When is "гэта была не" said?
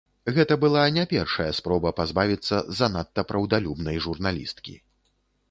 0.35-1.03